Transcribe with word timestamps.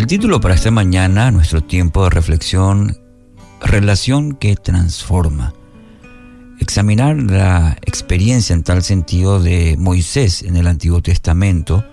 El 0.00 0.06
título 0.06 0.40
para 0.40 0.54
esta 0.54 0.70
mañana, 0.70 1.30
nuestro 1.30 1.62
tiempo 1.62 2.04
de 2.04 2.08
reflexión, 2.08 2.96
relación 3.60 4.32
que 4.32 4.56
transforma. 4.56 5.52
Examinar 6.58 7.18
la 7.18 7.76
experiencia 7.82 8.54
en 8.54 8.62
tal 8.62 8.82
sentido 8.82 9.40
de 9.40 9.76
Moisés 9.78 10.42
en 10.42 10.56
el 10.56 10.68
Antiguo 10.68 11.02
Testamento. 11.02 11.84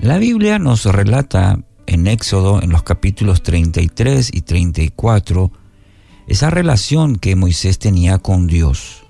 La 0.00 0.18
Biblia 0.18 0.58
nos 0.58 0.84
relata 0.86 1.60
en 1.86 2.08
Éxodo, 2.08 2.60
en 2.60 2.70
los 2.70 2.82
capítulos 2.82 3.44
33 3.44 4.30
y 4.34 4.40
34, 4.40 5.52
esa 6.26 6.50
relación 6.50 7.14
que 7.14 7.36
Moisés 7.36 7.78
tenía 7.78 8.18
con 8.18 8.48
Dios. 8.48 9.04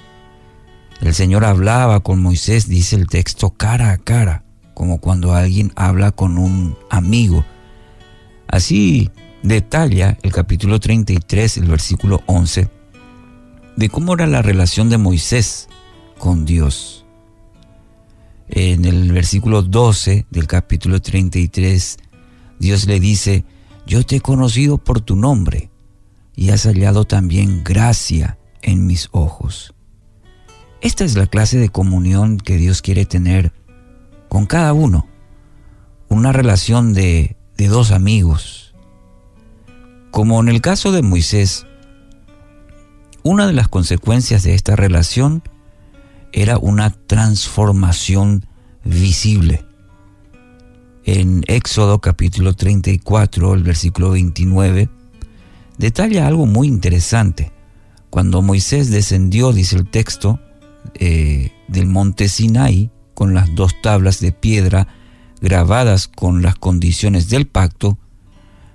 El 1.00 1.14
Señor 1.14 1.46
hablaba 1.46 2.00
con 2.00 2.21
Moisés, 2.21 2.68
dice 2.68 2.96
el 2.96 3.07
texto, 3.07 3.48
cara 3.48 3.93
a 3.93 3.96
cara, 3.96 4.45
como 4.75 4.98
cuando 4.98 5.32
alguien 5.32 5.73
habla 5.75 6.12
con 6.12 6.37
un 6.37 6.77
amigo. 6.91 7.46
Así 8.50 9.10
detalla 9.45 10.18
el 10.22 10.32
capítulo 10.32 10.80
33, 10.80 11.59
el 11.59 11.66
versículo 11.66 12.20
11, 12.27 12.68
de 13.76 13.88
cómo 13.88 14.14
era 14.14 14.26
la 14.26 14.42
relación 14.42 14.88
de 14.90 14.98
Moisés 14.98 15.68
con 16.18 16.45
Dios. 16.45 17.04
En 18.48 18.84
el 18.86 19.12
versículo 19.12 19.62
12 19.62 20.26
del 20.30 20.48
capítulo 20.48 21.00
33, 21.00 21.98
Dios 22.59 22.86
le 22.86 22.98
dice, 22.98 23.45
yo 23.86 24.04
te 24.04 24.16
he 24.16 24.20
conocido 24.20 24.78
por 24.78 25.01
tu 25.01 25.14
nombre 25.14 25.70
y 26.34 26.51
has 26.51 26.64
hallado 26.64 27.04
también 27.04 27.62
gracia 27.62 28.37
en 28.62 28.84
mis 28.84 29.10
ojos. 29.12 29.74
Esta 30.80 31.04
es 31.04 31.14
la 31.14 31.28
clase 31.28 31.59
de 31.59 31.68
comunión 31.68 32.38
que 32.38 32.56
Dios 32.56 32.82
quiere 32.82 33.06
tener 33.06 33.52
con 34.28 34.46
cada 34.46 34.73
uno. 34.73 35.06
Una 36.09 36.32
relación 36.32 36.92
de, 36.92 37.37
de 37.60 37.69
dos 37.69 37.91
amigos. 37.91 38.73
Como 40.10 40.40
en 40.40 40.48
el 40.48 40.62
caso 40.62 40.93
de 40.93 41.02
Moisés, 41.02 41.66
una 43.23 43.46
de 43.46 43.52
las 43.52 43.68
consecuencias 43.68 44.45
de 44.45 44.54
esta 44.54 44.76
relación 44.76 45.43
era 46.32 46.57
una 46.57 46.88
transformación 46.88 48.46
visible. 48.82 49.62
En 51.04 51.45
Éxodo 51.48 51.98
capítulo 52.01 52.54
34, 52.54 53.52
el 53.52 53.63
versículo 53.63 54.13
29, 54.13 54.88
detalla 55.76 56.26
algo 56.26 56.46
muy 56.46 56.66
interesante. 56.66 57.52
Cuando 58.09 58.40
Moisés 58.40 58.90
descendió, 58.90 59.52
dice 59.52 59.76
el 59.76 59.87
texto, 59.87 60.40
eh, 60.95 61.52
del 61.68 61.85
monte 61.88 62.29
Sinai, 62.29 62.90
con 63.13 63.35
las 63.35 63.54
dos 63.54 63.74
tablas 63.82 64.19
de 64.20 64.32
piedra 64.32 64.88
grabadas 65.41 66.09
con 66.09 66.43
las 66.43 66.56
condiciones 66.56 67.28
del 67.28 67.47
pacto, 67.47 67.99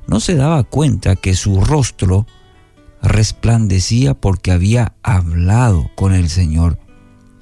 no 0.08 0.19
se 0.19 0.35
daba 0.35 0.63
cuenta 0.63 1.16
que 1.16 1.35
su 1.35 1.61
rostro 1.61 2.25
resplandecía 3.02 4.13
porque 4.13 4.52
había 4.52 4.94
hablado 5.03 5.89
con 5.95 6.13
el 6.13 6.30
Señor, 6.30 6.80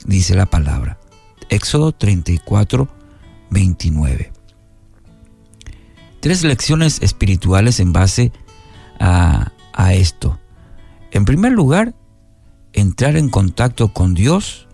dice 0.06 0.36
la 0.36 0.46
palabra. 0.46 1.00
Éxodo 1.50 1.92
34, 1.92 2.88
29. 3.50 4.32
Tres 6.20 6.44
lecciones 6.44 7.02
espirituales 7.02 7.80
en 7.80 7.94
base 7.94 8.32
a, 9.00 9.52
a 9.74 9.94
esto. 9.94 10.40
En 11.12 11.26
primer 11.26 11.52
lugar, 11.52 11.94
entrar 12.72 13.18
en 13.18 13.30
contacto 13.30 13.94
con 13.94 14.14
Dios 14.14 14.68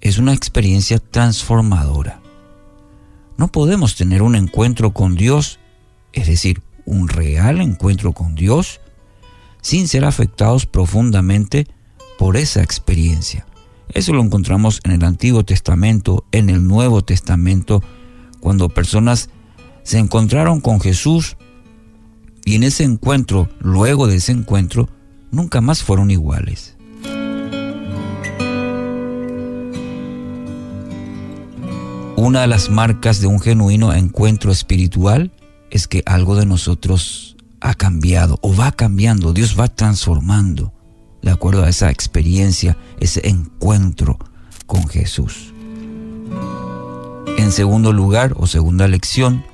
es 0.00 0.18
una 0.18 0.32
experiencia 0.32 0.98
transformadora. 0.98 2.21
No 3.36 3.48
podemos 3.48 3.96
tener 3.96 4.22
un 4.22 4.34
encuentro 4.34 4.92
con 4.92 5.14
Dios, 5.14 5.58
es 6.12 6.26
decir, 6.26 6.62
un 6.84 7.08
real 7.08 7.60
encuentro 7.60 8.12
con 8.12 8.34
Dios, 8.34 8.80
sin 9.60 9.88
ser 9.88 10.04
afectados 10.04 10.66
profundamente 10.66 11.66
por 12.18 12.36
esa 12.36 12.62
experiencia. 12.62 13.46
Eso 13.94 14.12
lo 14.12 14.22
encontramos 14.22 14.80
en 14.84 14.92
el 14.92 15.04
Antiguo 15.04 15.44
Testamento, 15.44 16.24
en 16.32 16.50
el 16.50 16.66
Nuevo 16.66 17.02
Testamento, 17.02 17.82
cuando 18.40 18.68
personas 18.68 19.30
se 19.82 19.98
encontraron 19.98 20.60
con 20.60 20.80
Jesús 20.80 21.36
y 22.44 22.56
en 22.56 22.64
ese 22.64 22.84
encuentro, 22.84 23.48
luego 23.60 24.06
de 24.06 24.16
ese 24.16 24.32
encuentro, 24.32 24.88
nunca 25.30 25.60
más 25.60 25.82
fueron 25.82 26.10
iguales. 26.10 26.76
Una 32.22 32.42
de 32.42 32.46
las 32.46 32.70
marcas 32.70 33.20
de 33.20 33.26
un 33.26 33.40
genuino 33.40 33.92
encuentro 33.92 34.52
espiritual 34.52 35.32
es 35.72 35.88
que 35.88 36.04
algo 36.06 36.36
de 36.36 36.46
nosotros 36.46 37.36
ha 37.60 37.74
cambiado 37.74 38.38
o 38.42 38.54
va 38.54 38.70
cambiando, 38.70 39.32
Dios 39.32 39.58
va 39.58 39.66
transformando 39.66 40.72
de 41.20 41.32
acuerdo 41.32 41.64
a 41.64 41.68
esa 41.68 41.90
experiencia, 41.90 42.76
ese 43.00 43.28
encuentro 43.28 44.20
con 44.68 44.86
Jesús. 44.86 45.52
En 47.38 47.50
segundo 47.50 47.92
lugar 47.92 48.34
o 48.36 48.46
segunda 48.46 48.86
lección, 48.86 49.44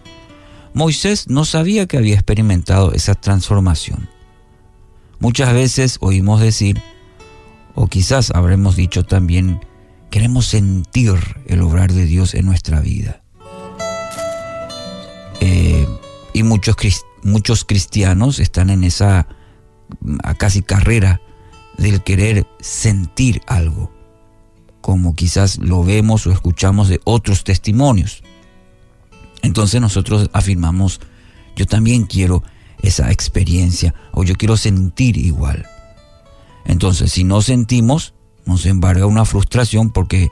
Moisés 0.74 1.26
no 1.26 1.46
sabía 1.46 1.86
que 1.86 1.96
había 1.96 2.16
experimentado 2.16 2.92
esa 2.92 3.14
transformación. 3.14 4.10
Muchas 5.20 5.54
veces 5.54 5.96
oímos 6.02 6.42
decir, 6.42 6.82
o 7.74 7.86
quizás 7.86 8.30
habremos 8.34 8.76
dicho 8.76 9.04
también, 9.04 9.58
queremos 10.10 10.46
sentir 10.46 11.14
el 11.46 11.62
obrar 11.62 11.92
de 11.92 12.04
Dios 12.06 12.34
en 12.34 12.46
nuestra 12.46 12.80
vida. 12.80 13.22
Eh, 15.40 15.86
y 16.32 16.42
muchos, 16.42 16.76
muchos 17.22 17.64
cristianos 17.64 18.38
están 18.38 18.70
en 18.70 18.84
esa 18.84 19.28
casi 20.36 20.62
carrera 20.62 21.20
del 21.78 22.02
querer 22.02 22.46
sentir 22.60 23.40
algo, 23.46 23.92
como 24.80 25.14
quizás 25.14 25.58
lo 25.58 25.84
vemos 25.84 26.26
o 26.26 26.32
escuchamos 26.32 26.88
de 26.88 27.00
otros 27.04 27.44
testimonios. 27.44 28.22
Entonces 29.42 29.80
nosotros 29.80 30.28
afirmamos, 30.32 31.00
yo 31.56 31.66
también 31.66 32.04
quiero 32.04 32.42
esa 32.82 33.10
experiencia 33.10 33.94
o 34.12 34.24
yo 34.24 34.34
quiero 34.34 34.56
sentir 34.56 35.16
igual. 35.16 35.66
Entonces, 36.64 37.12
si 37.12 37.24
no 37.24 37.40
sentimos, 37.40 38.14
nos 38.48 38.66
embarga 38.66 39.06
una 39.06 39.24
frustración 39.24 39.90
porque 39.90 40.30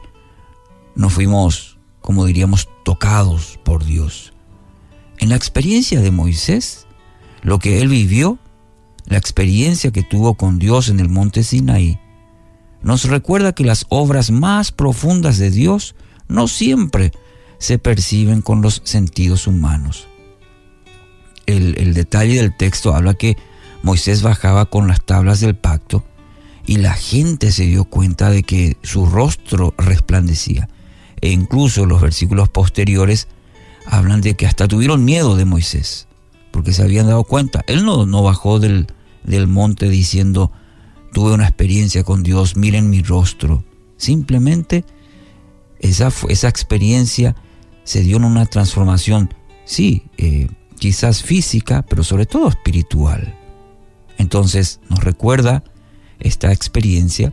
no 0.94 1.10
fuimos, 1.10 1.78
como 2.00 2.24
diríamos, 2.24 2.68
tocados 2.84 3.58
por 3.64 3.84
Dios. 3.84 4.32
En 5.18 5.28
la 5.28 5.36
experiencia 5.36 6.00
de 6.00 6.10
Moisés, 6.10 6.86
lo 7.42 7.58
que 7.58 7.80
él 7.80 7.88
vivió, 7.88 8.38
la 9.06 9.18
experiencia 9.18 9.92
que 9.92 10.02
tuvo 10.02 10.34
con 10.34 10.58
Dios 10.58 10.88
en 10.88 10.98
el 10.98 11.08
monte 11.08 11.44
Sinaí, 11.44 11.98
nos 12.82 13.04
recuerda 13.04 13.52
que 13.52 13.64
las 13.64 13.86
obras 13.88 14.30
más 14.30 14.72
profundas 14.72 15.38
de 15.38 15.50
Dios 15.50 15.94
no 16.28 16.48
siempre 16.48 17.12
se 17.58 17.78
perciben 17.78 18.42
con 18.42 18.62
los 18.62 18.82
sentidos 18.84 19.46
humanos 19.46 20.08
el, 21.46 21.94
detalle 21.94 22.36
del 22.36 22.54
texto 22.54 22.94
habla 22.94 23.14
que 23.14 23.36
Moisés 23.82 24.22
bajaba 24.22 24.66
con 24.66 24.88
las 24.88 25.04
tablas 25.04 25.40
del 25.40 25.54
pacto 25.54 26.04
y 26.66 26.78
la 26.78 26.94
gente 26.94 27.52
se 27.52 27.64
dio 27.64 27.84
cuenta 27.84 28.30
de 28.30 28.42
que 28.42 28.76
su 28.82 29.06
rostro 29.06 29.74
resplandecía. 29.78 30.68
E 31.20 31.30
incluso 31.30 31.86
los 31.86 32.02
versículos 32.02 32.48
posteriores 32.48 33.28
hablan 33.86 34.20
de 34.20 34.34
que 34.34 34.46
hasta 34.46 34.68
tuvieron 34.68 35.04
miedo 35.04 35.36
de 35.36 35.44
Moisés, 35.44 36.08
porque 36.50 36.72
se 36.72 36.82
habían 36.82 37.06
dado 37.06 37.24
cuenta. 37.24 37.64
Él 37.68 37.84
no, 37.84 38.04
no 38.04 38.22
bajó 38.22 38.58
del, 38.58 38.88
del 39.22 39.46
monte 39.46 39.88
diciendo, 39.88 40.50
tuve 41.12 41.32
una 41.32 41.46
experiencia 41.46 42.02
con 42.02 42.22
Dios, 42.22 42.56
miren 42.56 42.90
mi 42.90 43.02
rostro. 43.02 43.64
Simplemente 43.96 44.84
esa, 45.78 46.12
esa 46.28 46.48
experiencia 46.48 47.36
se 47.84 48.02
dio 48.02 48.16
en 48.16 48.24
una 48.24 48.44
transformación, 48.46 49.32
sí, 49.64 50.02
eh, 50.18 50.48
quizás 50.78 51.22
física, 51.22 51.82
pero 51.82 52.02
sobre 52.02 52.26
todo 52.26 52.48
espiritual. 52.48 53.34
Entonces 54.18 54.80
nos 54.88 55.04
recuerda 55.04 55.62
esta 56.20 56.52
experiencia 56.52 57.32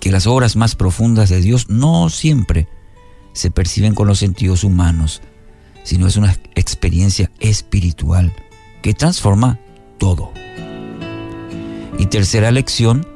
que 0.00 0.10
las 0.10 0.26
obras 0.26 0.56
más 0.56 0.74
profundas 0.74 1.28
de 1.30 1.40
Dios 1.40 1.68
no 1.68 2.10
siempre 2.10 2.68
se 3.32 3.50
perciben 3.50 3.94
con 3.94 4.08
los 4.08 4.18
sentidos 4.18 4.64
humanos, 4.64 5.22
sino 5.84 6.06
es 6.06 6.16
una 6.16 6.36
experiencia 6.54 7.30
espiritual 7.40 8.34
que 8.82 8.94
transforma 8.94 9.58
todo. 9.98 10.32
Y 11.98 12.06
tercera 12.06 12.50
lección, 12.50 13.06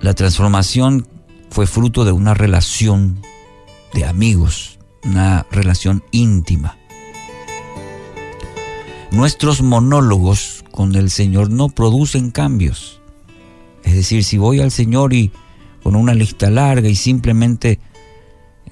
la 0.00 0.14
transformación 0.14 1.08
fue 1.50 1.66
fruto 1.66 2.04
de 2.04 2.12
una 2.12 2.34
relación 2.34 3.20
de 3.92 4.04
amigos, 4.04 4.78
una 5.04 5.46
relación 5.50 6.04
íntima. 6.10 6.76
Nuestros 9.10 9.62
monólogos 9.62 10.64
con 10.70 10.94
el 10.96 11.10
Señor 11.10 11.50
no 11.50 11.68
producen 11.68 12.30
cambios. 12.30 13.00
Es 13.94 13.98
decir, 13.98 14.24
si 14.24 14.38
voy 14.38 14.58
al 14.58 14.72
Señor 14.72 15.14
y 15.14 15.30
con 15.84 15.94
una 15.94 16.14
lista 16.14 16.50
larga 16.50 16.88
y 16.88 16.96
simplemente 16.96 17.78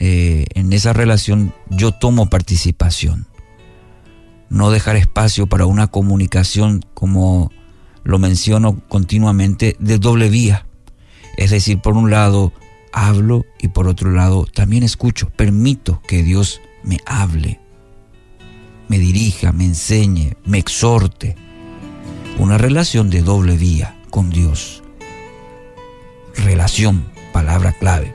eh, 0.01 0.47
en 0.55 0.73
esa 0.73 0.93
relación 0.93 1.55
yo 1.71 1.93
tomo 1.93 2.29
participación. 2.29 3.29
no 4.51 4.73
dejar 4.73 4.97
espacio 4.97 5.47
para 5.47 5.65
una 5.67 5.87
comunicación, 5.87 6.85
como 6.93 7.53
lo 8.03 8.19
menciono 8.19 8.83
continuamente, 8.89 9.77
de 9.79 9.99
doble 9.99 10.29
vía. 10.29 10.67
Es 11.37 11.53
decir, 11.53 11.81
por 11.81 11.97
un 11.97 12.11
lado 12.11 12.53
hablo 12.93 13.47
y 13.61 13.69
por 13.69 13.87
otro 13.87 14.11
lado 14.11 14.45
también 14.53 14.83
escucho, 14.83 15.31
permito 15.31 16.03
que 16.09 16.25
Dios 16.25 16.61
me 16.83 16.99
hable, 17.07 17.61
me 18.89 18.99
dirija, 18.99 19.53
me 19.53 19.67
enseñe, 19.67 20.33
me 20.45 20.59
exhorte. 20.59 21.37
Una 22.41 22.59
relación 22.59 23.09
de 23.09 23.23
doble 23.23 23.57
vía 23.57 23.97
con 24.11 24.29
Dios. 24.29 24.82
Relación, 26.37 27.07
palabra 27.33 27.73
clave. 27.73 28.15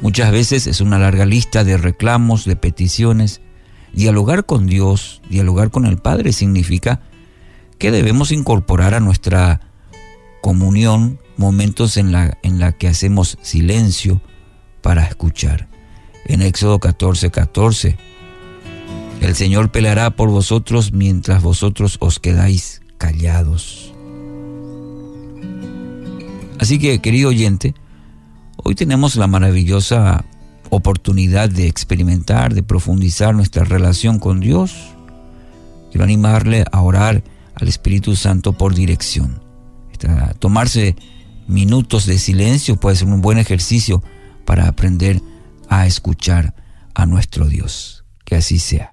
Muchas 0.00 0.30
veces 0.30 0.66
es 0.66 0.80
una 0.80 0.98
larga 0.98 1.26
lista 1.26 1.64
de 1.64 1.76
reclamos, 1.76 2.44
de 2.44 2.56
peticiones. 2.56 3.40
Dialogar 3.92 4.44
con 4.44 4.66
Dios, 4.66 5.22
dialogar 5.28 5.70
con 5.70 5.86
el 5.86 5.96
Padre 5.96 6.32
significa 6.32 7.00
que 7.78 7.90
debemos 7.90 8.30
incorporar 8.30 8.94
a 8.94 9.00
nuestra 9.00 9.60
comunión 10.42 11.18
momentos 11.36 11.96
en 11.96 12.12
la, 12.12 12.38
en 12.42 12.58
la 12.58 12.72
que 12.72 12.88
hacemos 12.88 13.38
silencio 13.42 14.20
para 14.82 15.04
escuchar. 15.04 15.68
En 16.26 16.42
Éxodo 16.42 16.78
14, 16.78 17.30
14, 17.30 17.96
el 19.20 19.34
Señor 19.34 19.70
peleará 19.70 20.10
por 20.10 20.28
vosotros 20.28 20.92
mientras 20.92 21.42
vosotros 21.42 21.96
os 22.00 22.18
quedáis 22.18 22.82
callados. 22.98 23.95
Así 26.66 26.80
que, 26.80 26.98
querido 26.98 27.28
oyente, 27.28 27.76
hoy 28.56 28.74
tenemos 28.74 29.14
la 29.14 29.28
maravillosa 29.28 30.24
oportunidad 30.70 31.48
de 31.48 31.68
experimentar, 31.68 32.54
de 32.54 32.64
profundizar 32.64 33.36
nuestra 33.36 33.62
relación 33.62 34.18
con 34.18 34.40
Dios. 34.40 34.74
Quiero 35.92 36.02
animarle 36.02 36.64
a 36.72 36.80
orar 36.82 37.22
al 37.54 37.68
Espíritu 37.68 38.16
Santo 38.16 38.54
por 38.54 38.74
dirección. 38.74 39.40
Tomarse 40.40 40.96
minutos 41.46 42.04
de 42.04 42.18
silencio 42.18 42.74
puede 42.74 42.96
ser 42.96 43.06
un 43.06 43.20
buen 43.20 43.38
ejercicio 43.38 44.02
para 44.44 44.66
aprender 44.66 45.22
a 45.68 45.86
escuchar 45.86 46.56
a 46.96 47.06
nuestro 47.06 47.46
Dios. 47.46 48.02
Que 48.24 48.34
así 48.34 48.58
sea. 48.58 48.92